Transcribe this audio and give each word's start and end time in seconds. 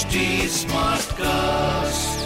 HT 0.00 0.48
Smartcast. 0.64 2.24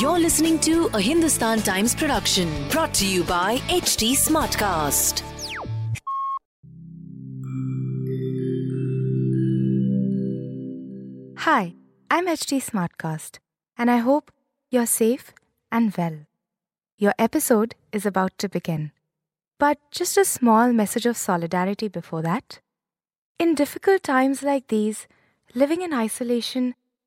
You're 0.00 0.18
listening 0.18 0.58
to 0.60 0.88
a 0.94 1.00
Hindustan 1.00 1.60
Times 1.60 1.94
production 1.94 2.48
brought 2.70 2.94
to 2.94 3.06
you 3.06 3.22
by 3.22 3.58
HT 3.68 4.12
Smartcast. 4.12 5.20
Hi, 11.36 11.74
I'm 12.10 12.26
HT 12.26 12.62
Smartcast, 12.64 13.40
and 13.76 13.90
I 13.90 13.98
hope 13.98 14.32
you're 14.70 14.86
safe 14.86 15.34
and 15.70 15.94
well. 15.98 16.20
Your 16.96 17.12
episode 17.18 17.74
is 17.92 18.06
about 18.06 18.38
to 18.38 18.48
begin. 18.48 18.92
But 19.58 19.76
just 19.90 20.16
a 20.16 20.24
small 20.24 20.72
message 20.72 21.04
of 21.04 21.18
solidarity 21.18 21.88
before 21.88 22.22
that. 22.22 22.60
In 23.38 23.54
difficult 23.54 24.02
times 24.02 24.42
like 24.42 24.68
these, 24.68 25.06
living 25.54 25.82
in 25.82 25.92
isolation 25.92 26.74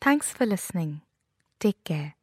Thanks 0.00 0.30
for 0.32 0.46
listening. 0.46 1.02
Take 1.58 1.82
care. 1.84 2.14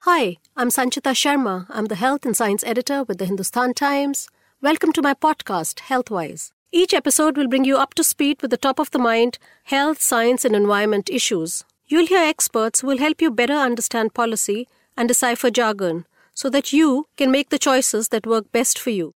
Hi, 0.00 0.38
I'm 0.56 0.70
Sanchita 0.70 1.12
Sharma. 1.12 1.66
I'm 1.68 1.86
the 1.86 1.94
Health 1.94 2.24
and 2.24 2.36
Science 2.36 2.64
Editor 2.64 3.02
with 3.04 3.18
the 3.18 3.26
Hindustan 3.26 3.74
Times. 3.74 4.28
Welcome 4.62 4.92
to 4.92 5.02
my 5.02 5.12
podcast, 5.12 5.80
Healthwise. 5.90 6.52
Each 6.72 6.94
episode 6.94 7.36
will 7.36 7.48
bring 7.48 7.64
you 7.64 7.76
up 7.76 7.92
to 7.94 8.04
speed 8.04 8.40
with 8.40 8.50
the 8.50 8.56
top 8.56 8.78
of 8.78 8.90
the 8.92 8.98
mind 8.98 9.38
health, 9.64 10.00
science, 10.00 10.44
and 10.44 10.56
environment 10.56 11.10
issues. 11.10 11.64
You'll 11.86 12.06
hear 12.06 12.22
experts 12.22 12.80
who 12.80 12.86
will 12.86 12.98
help 12.98 13.20
you 13.20 13.30
better 13.30 13.54
understand 13.54 14.14
policy 14.14 14.66
and 14.96 15.06
decipher 15.06 15.50
jargon 15.50 16.06
so 16.34 16.48
that 16.50 16.72
you 16.72 17.06
can 17.16 17.30
make 17.30 17.50
the 17.50 17.58
choices 17.58 18.08
that 18.08 18.26
work 18.26 18.50
best 18.52 18.78
for 18.78 18.90
you. 18.90 19.12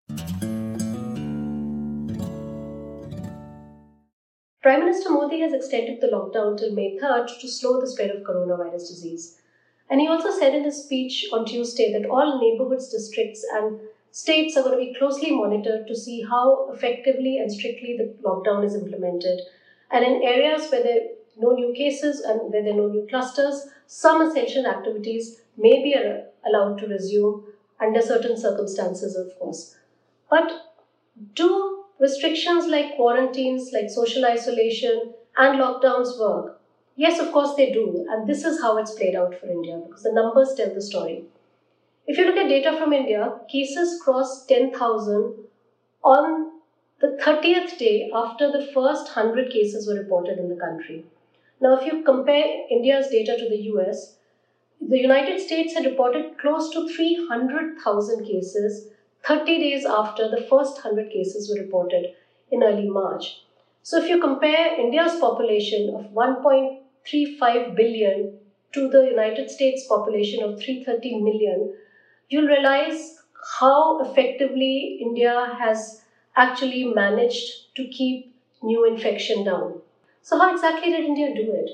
Prime 4.63 4.81
Minister 4.81 5.09
Modi 5.09 5.41
has 5.41 5.55
extended 5.55 6.03
the 6.03 6.09
lockdown 6.09 6.59
till 6.59 6.75
May 6.75 6.99
3rd 6.99 7.41
to 7.41 7.49
slow 7.49 7.81
the 7.81 7.89
spread 7.89 8.11
of 8.11 8.23
coronavirus 8.23 8.89
disease. 8.89 9.39
And 9.89 10.03
he 10.03 10.07
also 10.07 10.31
said 10.31 10.55
in 10.55 10.65
his 10.65 10.85
speech 10.85 11.25
on 11.33 11.47
Tuesday 11.47 11.91
that 11.95 12.11
all 12.11 12.39
neighborhoods, 12.39 12.91
districts, 12.91 13.43
and 13.55 13.81
states 14.11 14.59
are 14.59 14.63
going 14.63 14.79
to 14.79 14.85
be 14.85 14.99
closely 14.99 15.31
monitored 15.31 15.87
to 15.87 15.97
see 15.97 16.23
how 16.29 16.71
effectively 16.71 17.39
and 17.39 17.51
strictly 17.51 17.97
the 17.97 18.15
lockdown 18.23 18.63
is 18.63 18.75
implemented. 18.75 19.41
And 19.91 20.05
in 20.05 20.23
areas 20.23 20.71
where 20.71 20.83
there 20.83 20.97
are 20.97 21.09
no 21.39 21.53
new 21.53 21.73
cases 21.73 22.21
and 22.21 22.53
where 22.53 22.63
there 22.63 22.75
are 22.75 22.77
no 22.77 22.89
new 22.89 23.07
clusters, 23.09 23.67
some 23.87 24.21
essential 24.21 24.67
activities 24.67 25.41
may 25.57 25.83
be 25.83 25.97
allowed 26.47 26.77
to 26.81 26.87
resume 26.87 27.45
under 27.81 28.03
certain 28.03 28.37
circumstances, 28.37 29.17
of 29.17 29.39
course. 29.39 29.79
But 30.29 30.53
do 31.35 31.85
restrictions 32.01 32.67
like 32.67 32.97
quarantines, 32.97 33.71
like 33.73 33.91
social 33.91 34.25
isolation, 34.25 35.15
and 35.37 35.61
lockdowns 35.61 36.19
work? 36.19 36.61
Yes, 36.97 37.21
of 37.21 37.33
course 37.33 37.55
they 37.57 37.71
do. 37.73 38.07
And 38.11 38.27
this 38.29 38.45
is 38.45 38.61
how 38.61 38.79
it's 38.79 38.93
played 38.93 39.15
out 39.15 39.35
for 39.39 39.47
India 39.47 39.81
because 39.85 40.03
the 40.03 40.13
numbers 40.13 40.55
tell 40.55 40.75
the 40.75 40.83
story. 40.83 41.25
If 42.07 42.19
you 42.19 42.27
look 42.27 42.37
at 42.37 42.49
data 42.49 42.77
from 42.77 42.93
India, 42.93 43.41
cases 43.49 44.01
crossed 44.03 44.49
10,000 44.49 45.45
on 46.03 46.61
the 47.01 47.17
30th 47.23 47.79
day 47.79 48.11
after 48.15 48.53
the 48.53 48.67
first 48.75 49.17
100 49.17 49.51
cases 49.51 49.87
were 49.89 49.95
reported 49.95 50.39
in 50.39 50.49
the 50.51 50.57
country. 50.57 51.05
Now, 51.61 51.79
if 51.79 51.87
you 51.87 52.03
compare 52.03 52.67
India's 52.71 53.09
data 53.09 53.37
to 53.39 53.49
the 53.49 53.63
US, 53.73 54.17
the 54.81 54.99
United 54.99 55.41
States 55.41 55.75
had 55.75 55.87
reported 55.87 56.39
close 56.39 56.71
to 56.71 56.89
300,000 56.89 58.25
cases 58.25 58.89
30 59.25 59.59
days 59.59 59.85
after 59.85 60.29
the 60.29 60.43
first 60.43 60.75
100 60.85 61.11
cases 61.11 61.49
were 61.49 61.63
reported 61.63 62.15
in 62.51 62.63
early 62.63 62.89
March. 62.89 63.43
So, 63.83 64.03
if 64.03 64.09
you 64.09 64.21
compare 64.21 64.79
India's 64.79 65.19
population 65.19 65.95
of 65.95 66.13
1.35 66.13 67.75
billion 67.77 68.39
to 68.73 68.89
the 68.89 69.05
United 69.05 69.51
States 69.51 69.87
population 69.87 70.43
of 70.43 70.61
330 70.61 71.21
million, 71.21 71.75
you'll 72.29 72.47
realize 72.47 73.21
how 73.61 74.01
effectively 74.03 74.99
India 75.01 75.57
has 75.59 76.03
actually 76.37 76.85
managed 76.85 77.75
to 77.77 77.89
keep 77.89 78.35
new 78.63 78.85
infection 78.85 79.45
down. 79.45 79.81
So, 80.23 80.39
how 80.39 80.53
exactly 80.55 80.91
did 80.91 81.05
India 81.05 81.35
do 81.35 81.53
it? 81.55 81.71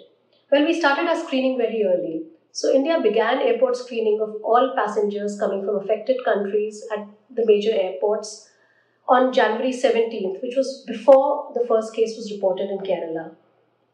Well, 0.50 0.64
we 0.64 0.78
started 0.78 1.08
our 1.08 1.16
screening 1.16 1.58
very 1.58 1.84
early. 1.84 2.25
So, 2.56 2.72
India 2.72 2.98
began 3.02 3.42
airport 3.42 3.76
screening 3.76 4.18
of 4.22 4.36
all 4.42 4.72
passengers 4.74 5.38
coming 5.38 5.62
from 5.62 5.76
affected 5.76 6.24
countries 6.24 6.82
at 6.90 7.06
the 7.28 7.44
major 7.44 7.70
airports 7.70 8.48
on 9.06 9.30
January 9.30 9.72
17th, 9.72 10.40
which 10.40 10.56
was 10.56 10.82
before 10.86 11.52
the 11.52 11.66
first 11.68 11.94
case 11.94 12.16
was 12.16 12.32
reported 12.32 12.70
in 12.70 12.78
Kerala. 12.78 13.34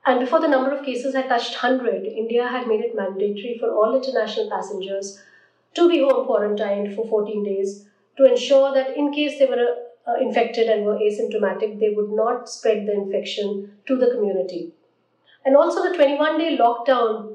And 0.06 0.20
before 0.20 0.38
the 0.38 0.46
number 0.46 0.70
of 0.70 0.84
cases 0.84 1.12
had 1.12 1.28
touched 1.28 1.60
100, 1.60 2.06
India 2.06 2.46
had 2.46 2.68
made 2.68 2.82
it 2.82 2.94
mandatory 2.94 3.56
for 3.58 3.74
all 3.74 3.96
international 3.96 4.48
passengers 4.48 5.20
to 5.74 5.88
be 5.88 5.98
home 5.98 6.24
quarantined 6.26 6.94
for 6.94 7.04
14 7.08 7.42
days 7.42 7.88
to 8.16 8.30
ensure 8.30 8.72
that 8.72 8.96
in 8.96 9.12
case 9.12 9.40
they 9.40 9.46
were 9.46 9.74
uh, 10.06 10.14
infected 10.20 10.68
and 10.68 10.84
were 10.84 11.00
asymptomatic, 11.00 11.80
they 11.80 11.90
would 11.90 12.12
not 12.12 12.48
spread 12.48 12.86
the 12.86 12.92
infection 12.92 13.72
to 13.88 13.96
the 13.96 14.12
community. 14.12 14.70
And 15.44 15.56
also, 15.56 15.82
the 15.82 15.96
21 15.96 16.38
day 16.38 16.56
lockdown 16.56 17.31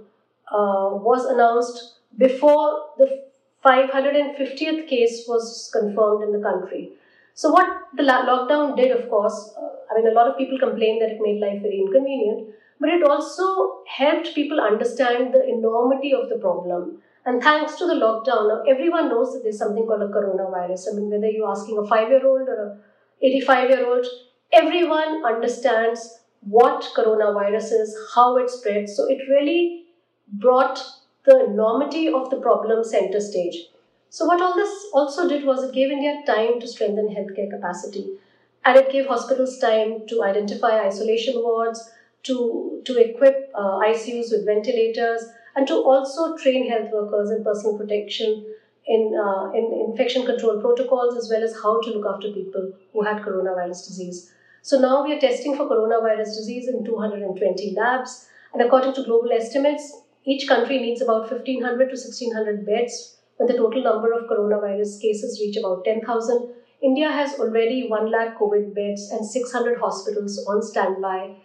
uh, 0.51 0.89
was 1.07 1.25
announced 1.25 1.99
before 2.17 2.89
the 2.97 3.27
550th 3.65 4.87
case 4.87 5.25
was 5.27 5.69
confirmed 5.73 6.23
in 6.23 6.31
the 6.31 6.39
country. 6.39 6.91
So, 7.33 7.51
what 7.51 7.67
the 7.95 8.03
lockdown 8.03 8.75
did, 8.75 8.91
of 8.91 9.09
course, 9.09 9.53
uh, 9.57 9.69
I 9.91 9.95
mean, 9.95 10.07
a 10.07 10.15
lot 10.15 10.27
of 10.27 10.37
people 10.37 10.57
complained 10.57 11.01
that 11.01 11.11
it 11.11 11.21
made 11.21 11.39
life 11.39 11.61
very 11.61 11.79
inconvenient, 11.79 12.49
but 12.79 12.89
it 12.89 13.03
also 13.03 13.83
helped 13.87 14.33
people 14.35 14.59
understand 14.59 15.33
the 15.33 15.43
enormity 15.47 16.13
of 16.13 16.29
the 16.29 16.37
problem. 16.37 17.01
And 17.25 17.43
thanks 17.43 17.75
to 17.75 17.85
the 17.85 17.93
lockdown, 17.93 18.47
now 18.47 18.63
everyone 18.69 19.09
knows 19.09 19.33
that 19.33 19.41
there's 19.43 19.57
something 19.57 19.85
called 19.85 20.01
a 20.01 20.07
coronavirus. 20.07 20.87
I 20.91 20.95
mean, 20.95 21.09
whether 21.09 21.29
you're 21.29 21.49
asking 21.49 21.77
a 21.77 21.85
five 21.85 22.09
year 22.09 22.25
old 22.25 22.47
or 22.47 22.79
a 23.21 23.25
85 23.25 23.69
year 23.69 23.85
old, 23.85 24.05
everyone 24.53 25.25
understands 25.25 26.19
what 26.41 26.87
coronavirus 26.95 27.73
is, 27.81 27.97
how 28.15 28.37
it 28.37 28.49
spreads. 28.49 28.95
So 28.95 29.09
it 29.09 29.19
really 29.29 29.86
brought 30.31 30.83
the 31.25 31.45
enormity 31.45 32.07
of 32.07 32.29
the 32.29 32.37
problem 32.37 32.83
center 32.83 33.19
stage. 33.19 33.67
So, 34.09 34.25
what 34.25 34.41
all 34.41 34.55
this 34.55 34.85
also 34.93 35.27
did 35.27 35.45
was 35.45 35.63
it 35.63 35.73
gave 35.73 35.91
India 35.91 36.21
time 36.25 36.59
to 36.59 36.67
strengthen 36.67 37.09
healthcare 37.09 37.49
capacity 37.49 38.17
and 38.65 38.77
it 38.77 38.91
gave 38.91 39.07
hospitals 39.07 39.57
time 39.59 40.05
to 40.07 40.23
identify 40.23 40.85
isolation 40.85 41.35
wards, 41.37 41.89
to, 42.23 42.81
to 42.85 42.97
equip 42.97 43.49
uh, 43.55 43.79
ICUs 43.79 44.31
with 44.31 44.45
ventilators, 44.45 45.23
and 45.55 45.67
to 45.67 45.75
also 45.75 46.35
train 46.37 46.69
health 46.69 46.89
workers 46.91 47.31
in 47.31 47.43
personal 47.43 47.77
protection, 47.77 48.45
in, 48.85 49.17
uh, 49.17 49.51
in 49.51 49.85
infection 49.89 50.25
control 50.25 50.59
protocols, 50.59 51.17
as 51.17 51.29
well 51.29 51.43
as 51.43 51.53
how 51.61 51.79
to 51.81 51.89
look 51.91 52.05
after 52.13 52.31
people 52.31 52.73
who 52.91 53.03
had 53.03 53.21
coronavirus 53.21 53.87
disease. 53.87 54.33
So 54.61 54.79
now 54.79 55.03
we 55.03 55.13
are 55.13 55.19
testing 55.19 55.55
for 55.55 55.69
coronavirus 55.69 56.35
disease 56.35 56.67
in 56.67 56.83
220 56.83 57.73
labs, 57.75 58.27
and 58.53 58.61
according 58.61 58.93
to 58.95 59.03
global 59.03 59.31
estimates, 59.31 60.01
each 60.27 60.47
country 60.47 60.77
needs 60.79 61.01
about 61.01 61.31
1500 61.31 61.77
to 61.77 61.95
1600 61.95 62.65
beds 62.65 63.17
when 63.37 63.47
the 63.47 63.57
total 63.57 63.81
number 63.81 64.11
of 64.11 64.29
coronavirus 64.29 65.01
cases 65.01 65.39
reach 65.39 65.57
about 65.57 65.85
10,000. 65.85 66.49
India 66.81 67.09
has 67.09 67.39
already 67.39 67.87
1 67.87 68.11
lakh 68.11 68.37
COVID 68.37 68.75
beds 68.75 69.09
and 69.11 69.25
600 69.25 69.79
hospitals 69.79 70.37
on 70.47 70.61
standby 70.61 71.35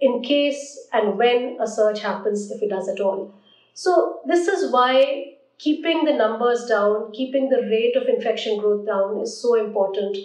in 0.00 0.22
case 0.22 0.88
and 0.92 1.18
when 1.18 1.58
a 1.60 1.66
surge 1.66 2.00
happens, 2.00 2.50
if 2.50 2.62
it 2.62 2.70
does 2.70 2.88
at 2.88 3.00
all. 3.00 3.34
So, 3.74 4.20
this 4.26 4.48
is 4.48 4.72
why 4.72 5.36
keeping 5.58 6.04
the 6.04 6.12
numbers 6.12 6.64
down, 6.66 7.12
keeping 7.12 7.48
the 7.48 7.62
rate 7.62 7.96
of 7.96 8.08
infection 8.08 8.58
growth 8.58 8.84
down 8.86 9.20
is 9.20 9.40
so 9.40 9.54
important. 9.54 10.16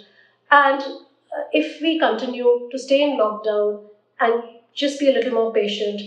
And 0.50 0.80
uh, 0.82 1.44
if 1.52 1.80
we 1.80 1.98
continue 1.98 2.68
to 2.72 2.78
stay 2.78 3.02
in 3.02 3.18
lockdown 3.18 3.84
and 4.18 4.42
just 4.74 4.98
be 4.98 5.08
a 5.08 5.12
little 5.12 5.32
more 5.32 5.52
patient, 5.52 6.00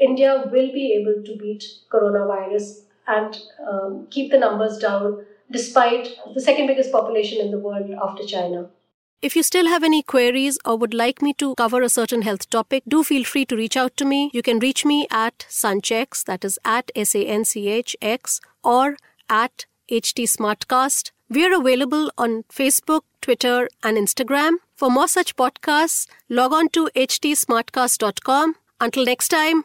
India 0.00 0.44
will 0.50 0.72
be 0.72 0.94
able 0.94 1.22
to 1.24 1.36
beat 1.36 1.64
coronavirus 1.92 2.84
and 3.06 3.38
um, 3.68 4.06
keep 4.10 4.30
the 4.30 4.38
numbers 4.38 4.78
down 4.78 5.24
despite 5.50 6.08
the 6.34 6.40
second 6.40 6.66
biggest 6.66 6.92
population 6.92 7.40
in 7.40 7.50
the 7.50 7.58
world 7.58 7.90
after 8.02 8.24
China. 8.24 8.70
If 9.20 9.36
you 9.36 9.42
still 9.42 9.66
have 9.66 9.84
any 9.84 10.02
queries 10.02 10.58
or 10.64 10.78
would 10.78 10.94
like 10.94 11.20
me 11.20 11.34
to 11.34 11.54
cover 11.56 11.82
a 11.82 11.90
certain 11.90 12.22
health 12.22 12.48
topic, 12.48 12.82
do 12.88 13.04
feel 13.04 13.24
free 13.24 13.44
to 13.46 13.56
reach 13.56 13.76
out 13.76 13.94
to 13.98 14.06
me. 14.06 14.30
You 14.32 14.40
can 14.40 14.58
reach 14.58 14.86
me 14.86 15.06
at 15.10 15.40
Sanchx, 15.50 16.24
that 16.24 16.42
is 16.42 16.58
at 16.64 16.90
S 16.94 17.14
A 17.14 17.26
N 17.26 17.44
C 17.44 17.68
H 17.68 17.94
X, 18.00 18.40
or 18.64 18.96
at 19.28 19.66
HT 19.90 20.24
Smartcast. 20.24 21.10
We 21.28 21.44
are 21.44 21.60
available 21.60 22.10
on 22.16 22.44
Facebook, 22.44 23.02
Twitter, 23.20 23.68
and 23.82 23.98
Instagram. 23.98 24.54
For 24.74 24.90
more 24.90 25.06
such 25.06 25.36
podcasts, 25.36 26.06
log 26.30 26.54
on 26.54 26.70
to 26.70 26.88
htsmartcast.com. 26.96 28.54
Until 28.80 29.04
next 29.04 29.28
time, 29.28 29.64